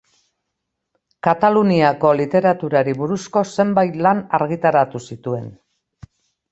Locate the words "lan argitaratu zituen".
4.07-5.51